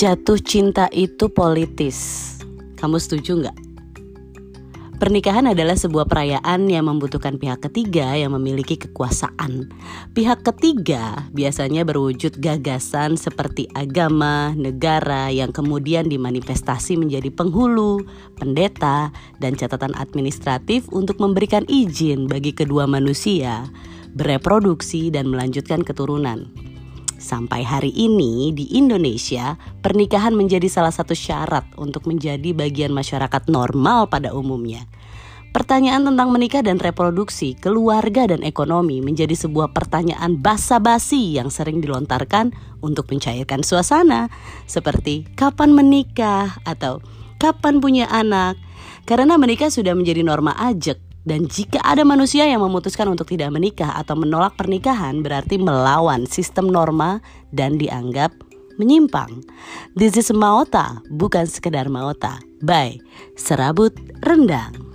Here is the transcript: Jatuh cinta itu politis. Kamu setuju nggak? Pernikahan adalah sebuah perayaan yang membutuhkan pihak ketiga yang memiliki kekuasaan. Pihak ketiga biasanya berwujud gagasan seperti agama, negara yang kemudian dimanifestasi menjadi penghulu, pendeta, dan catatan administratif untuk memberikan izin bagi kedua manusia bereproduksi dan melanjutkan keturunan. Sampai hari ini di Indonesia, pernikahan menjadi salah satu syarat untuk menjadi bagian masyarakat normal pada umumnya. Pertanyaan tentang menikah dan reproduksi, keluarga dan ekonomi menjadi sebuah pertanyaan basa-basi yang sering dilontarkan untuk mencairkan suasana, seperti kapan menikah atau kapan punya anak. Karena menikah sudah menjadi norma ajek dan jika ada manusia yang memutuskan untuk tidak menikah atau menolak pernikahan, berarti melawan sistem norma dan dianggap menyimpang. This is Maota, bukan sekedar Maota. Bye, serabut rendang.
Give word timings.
Jatuh 0.00 0.40
cinta 0.40 0.88
itu 0.96 1.28
politis. 1.28 2.32
Kamu 2.80 2.96
setuju 2.96 3.44
nggak? 3.44 3.58
Pernikahan 4.96 5.52
adalah 5.52 5.76
sebuah 5.76 6.08
perayaan 6.08 6.72
yang 6.72 6.88
membutuhkan 6.88 7.36
pihak 7.36 7.68
ketiga 7.68 8.16
yang 8.16 8.32
memiliki 8.32 8.80
kekuasaan. 8.80 9.68
Pihak 10.16 10.40
ketiga 10.40 11.28
biasanya 11.36 11.84
berwujud 11.84 12.40
gagasan 12.40 13.20
seperti 13.20 13.68
agama, 13.76 14.56
negara 14.56 15.28
yang 15.28 15.52
kemudian 15.52 16.08
dimanifestasi 16.08 16.96
menjadi 16.96 17.28
penghulu, 17.28 18.00
pendeta, 18.40 19.12
dan 19.36 19.52
catatan 19.52 19.92
administratif 20.00 20.88
untuk 20.96 21.20
memberikan 21.20 21.68
izin 21.68 22.24
bagi 22.24 22.56
kedua 22.56 22.88
manusia 22.88 23.68
bereproduksi 24.16 25.12
dan 25.12 25.28
melanjutkan 25.28 25.84
keturunan. 25.84 26.69
Sampai 27.20 27.68
hari 27.68 27.92
ini 27.92 28.48
di 28.56 28.80
Indonesia, 28.80 29.60
pernikahan 29.84 30.32
menjadi 30.32 30.64
salah 30.72 30.88
satu 30.88 31.12
syarat 31.12 31.68
untuk 31.76 32.08
menjadi 32.08 32.56
bagian 32.56 32.96
masyarakat 32.96 33.44
normal 33.52 34.08
pada 34.08 34.32
umumnya. 34.32 34.88
Pertanyaan 35.52 36.08
tentang 36.08 36.32
menikah 36.32 36.64
dan 36.64 36.80
reproduksi, 36.80 37.52
keluarga 37.60 38.24
dan 38.24 38.40
ekonomi 38.40 39.04
menjadi 39.04 39.36
sebuah 39.36 39.76
pertanyaan 39.76 40.40
basa-basi 40.40 41.36
yang 41.36 41.52
sering 41.52 41.84
dilontarkan 41.84 42.56
untuk 42.80 43.12
mencairkan 43.12 43.60
suasana, 43.68 44.32
seperti 44.64 45.28
kapan 45.36 45.76
menikah 45.76 46.56
atau 46.64 47.04
kapan 47.36 47.84
punya 47.84 48.08
anak. 48.08 48.56
Karena 49.04 49.36
menikah 49.36 49.68
sudah 49.68 49.92
menjadi 49.92 50.24
norma 50.24 50.56
ajek 50.56 51.09
dan 51.28 51.46
jika 51.46 51.78
ada 51.84 52.00
manusia 52.00 52.48
yang 52.48 52.64
memutuskan 52.64 53.08
untuk 53.12 53.28
tidak 53.28 53.52
menikah 53.52 53.92
atau 53.96 54.16
menolak 54.16 54.56
pernikahan, 54.56 55.20
berarti 55.20 55.60
melawan 55.60 56.24
sistem 56.24 56.72
norma 56.72 57.20
dan 57.52 57.76
dianggap 57.76 58.32
menyimpang. 58.80 59.44
This 59.92 60.16
is 60.16 60.32
Maota, 60.32 61.04
bukan 61.12 61.44
sekedar 61.44 61.92
Maota. 61.92 62.40
Bye, 62.64 63.04
serabut 63.36 63.92
rendang. 64.24 64.89